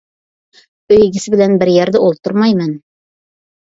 ئۆي 0.95 1.05
ئىگىسى 1.05 1.35
بىلەن 1.35 1.55
بىر 1.61 1.73
يەردە 1.77 2.05
ئولتۇرمايمەن. 2.09 2.79